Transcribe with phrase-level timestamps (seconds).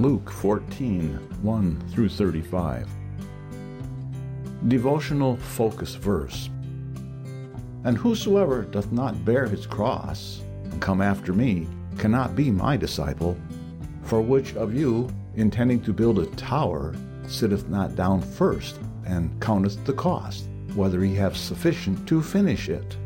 [0.00, 1.10] Luke 14
[1.42, 2.88] 1 through 35.
[4.68, 6.48] Devotional focus verse.
[7.84, 11.68] And whosoever doth not bear his cross, and come after me,
[11.98, 13.36] cannot be my disciple.
[14.04, 16.94] For which of you, intending to build a tower,
[17.28, 22.96] sitteth not down first, and counteth the cost, whether he have sufficient to finish it?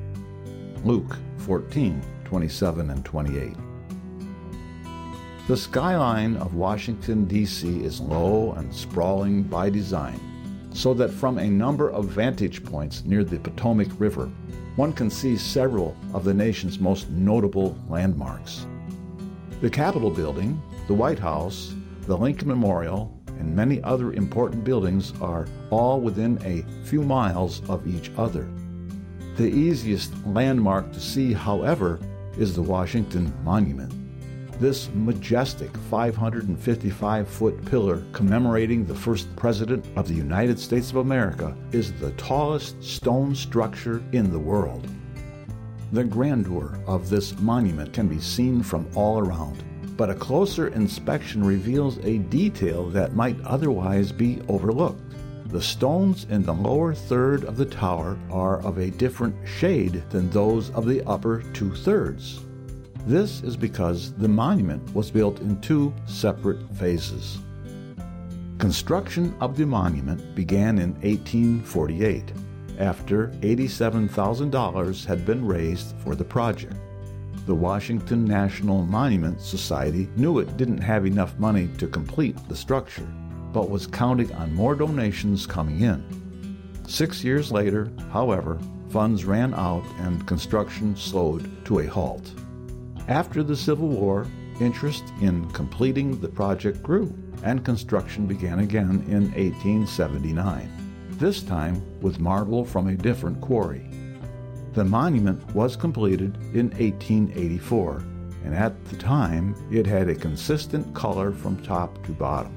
[0.85, 3.64] Luke 14 27 and 28.
[5.47, 7.85] The skyline of Washington, D.C.
[7.85, 10.19] is low and sprawling by design,
[10.73, 14.31] so that from a number of vantage points near the Potomac River,
[14.77, 18.67] one can see several of the nation's most notable landmarks.
[19.61, 21.75] The Capitol Building, the White House,
[22.07, 27.87] the Lincoln Memorial, and many other important buildings are all within a few miles of
[27.87, 28.49] each other.
[29.37, 32.01] The easiest landmark to see, however,
[32.39, 34.04] is the Washington Monument.
[34.61, 41.57] This majestic 555 foot pillar commemorating the first president of the United States of America
[41.73, 44.87] is the tallest stone structure in the world.
[45.91, 49.65] The grandeur of this monument can be seen from all around,
[49.97, 55.03] but a closer inspection reveals a detail that might otherwise be overlooked.
[55.47, 60.31] The stones in the lower third of the tower are of a different shade than
[60.31, 62.44] those of the upper two thirds.
[63.07, 67.39] This is because the monument was built in two separate phases.
[68.57, 72.33] Construction of the monument began in 1848
[72.79, 76.77] after $87,000 had been raised for the project.
[77.45, 83.07] The Washington National Monument Society knew it didn't have enough money to complete the structure,
[83.53, 86.03] but was counting on more donations coming in.
[86.89, 88.59] Six years later, however,
[88.89, 92.33] funds ran out and construction slowed to a halt.
[93.09, 94.27] After the Civil War,
[94.61, 100.71] interest in completing the project grew, and construction began again in 1879,
[101.19, 103.87] this time with marble from a different quarry.
[104.73, 108.03] The monument was completed in 1884,
[108.45, 112.57] and at the time it had a consistent color from top to bottom.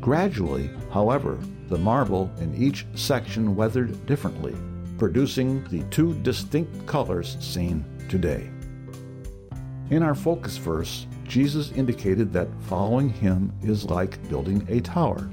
[0.00, 4.56] Gradually, however, the marble in each section weathered differently,
[4.96, 8.50] producing the two distinct colors seen today.
[9.90, 15.28] In our focus verse, Jesus indicated that following him is like building a tower.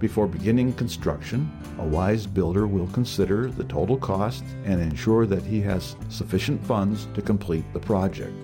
[0.00, 5.60] Before beginning construction, a wise builder will consider the total cost and ensure that he
[5.60, 8.34] has sufficient funds to complete the project.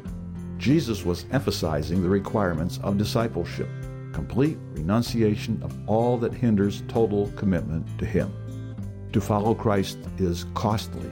[0.58, 3.68] Jesus was emphasizing the requirements of discipleship,
[4.12, 8.32] complete renunciation of all that hinders total commitment to Him.
[9.12, 11.10] To follow Christ is costly.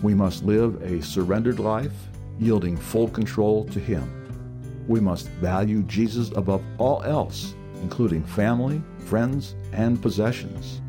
[0.00, 1.92] We must live a surrendered life
[2.38, 4.84] yielding full control to Him.
[4.88, 10.80] We must value Jesus above all else, including family, friends, and possessions.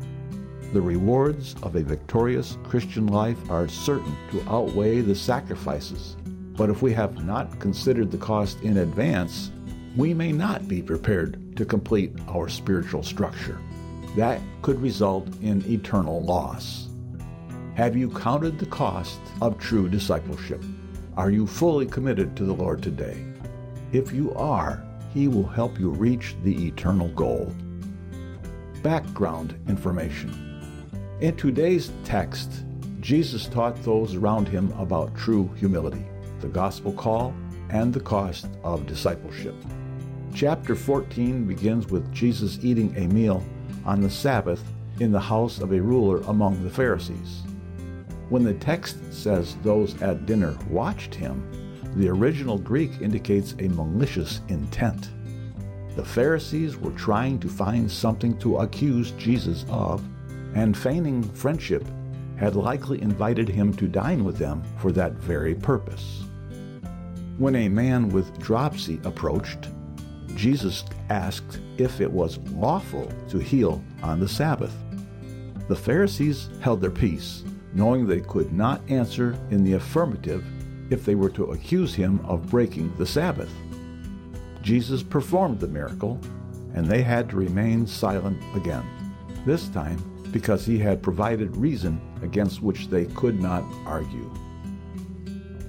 [0.72, 6.16] The rewards of a victorious Christian life are certain to outweigh the sacrifices.
[6.56, 9.52] But if we have not considered the cost in advance,
[9.96, 13.60] we may not be prepared to complete our spiritual structure.
[14.16, 16.88] That could result in eternal loss.
[17.74, 20.62] Have you counted the cost of true discipleship?
[21.16, 23.24] Are you fully committed to the Lord today?
[23.92, 27.54] If you are, He will help you reach the eternal goal.
[28.82, 30.90] Background information.
[31.20, 32.64] In today's text,
[32.98, 36.04] Jesus taught those around him about true humility,
[36.40, 37.32] the gospel call,
[37.70, 39.54] and the cost of discipleship.
[40.34, 43.44] Chapter 14 begins with Jesus eating a meal
[43.84, 44.64] on the Sabbath
[44.98, 47.42] in the house of a ruler among the Pharisees.
[48.30, 51.46] When the text says those at dinner watched him,
[51.96, 55.10] the original Greek indicates a malicious intent.
[55.94, 60.02] The Pharisees were trying to find something to accuse Jesus of,
[60.54, 61.86] and feigning friendship,
[62.36, 66.24] had likely invited him to dine with them for that very purpose.
[67.38, 69.68] When a man with dropsy approached,
[70.34, 74.74] Jesus asked if it was lawful to heal on the Sabbath.
[75.68, 77.44] The Pharisees held their peace
[77.74, 80.44] knowing they could not answer in the affirmative
[80.90, 83.52] if they were to accuse him of breaking the Sabbath.
[84.62, 86.20] Jesus performed the miracle,
[86.74, 88.84] and they had to remain silent again,
[89.44, 89.98] this time
[90.32, 94.28] because he had provided reason against which they could not argue.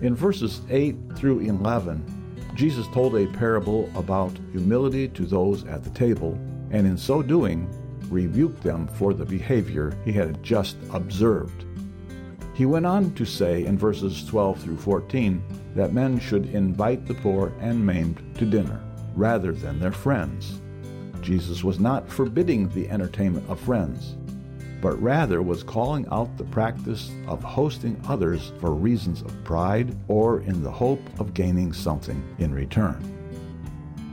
[0.02, 2.04] In verses 8 through 11,
[2.56, 6.34] Jesus told a parable about humility to those at the table,
[6.72, 7.70] and in so doing,
[8.10, 11.66] rebuked them for the behavior he had just observed.
[12.56, 15.44] He went on to say in verses 12 through 14
[15.76, 18.82] that men should invite the poor and maimed to dinner.
[19.16, 20.60] rather than their friends.
[21.22, 24.18] Jesus was not forbidding the entertainment of friends,
[24.82, 30.42] but rather was calling out the practice of hosting others for reasons of pride or
[30.42, 33.02] in the hope of gaining something in return.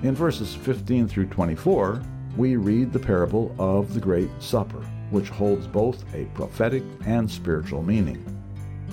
[0.04, 2.00] In verses 15 through 24,
[2.36, 7.82] we read the parable of the Great Supper, which holds both a prophetic and spiritual
[7.82, 8.24] meaning.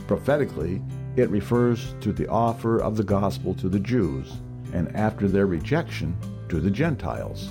[0.06, 0.82] Prophetically,
[1.16, 4.34] it refers to the offer of the gospel to the Jews,
[4.74, 6.16] and after their rejection,
[6.50, 7.50] to the Gentiles.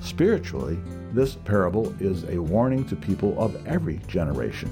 [0.00, 0.78] Spiritually,
[1.12, 4.70] this parable is a warning to people of every generation.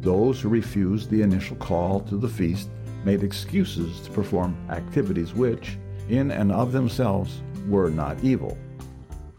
[0.00, 2.68] Those who refused the initial call to the feast
[3.04, 5.78] made excuses to perform activities which,
[6.08, 8.58] in and of themselves, were not evil.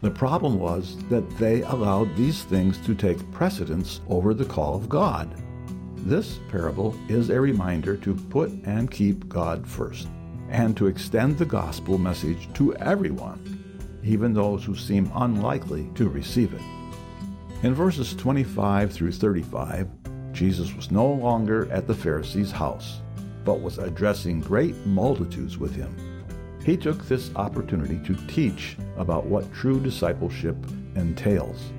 [0.04, 4.86] The problem was that they allowed these things to take precedence over the call of
[4.86, 5.34] God.
[5.96, 10.08] This parable is a reminder to put and keep God first,
[10.50, 13.64] and to extend the gospel message to everyone,
[14.04, 16.60] even those who seem unlikely to receive it.
[17.62, 19.88] In verses 25 through 35,
[20.32, 23.00] Jesus was no longer at the Pharisee's house,
[23.42, 26.13] but was addressing great multitudes with him.
[26.64, 30.56] He took this opportunity to teach about what true discipleship
[30.96, 31.72] entails.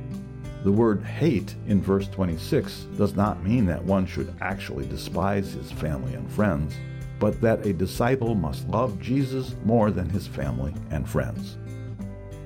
[0.63, 5.71] The word hate in verse 26 does not mean that one should actually despise his
[5.71, 6.75] family and friends,
[7.19, 11.57] but that a disciple must love Jesus more than his family and friends.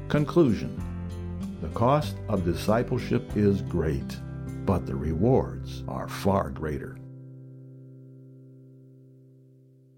[0.07, 0.81] Conclusion
[1.61, 4.17] The cost of discipleship is great,
[4.65, 6.97] but the rewards are far greater.